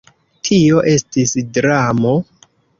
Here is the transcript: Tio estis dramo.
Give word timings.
Tio 0.47 0.81
estis 0.93 1.35
dramo. 1.61 2.19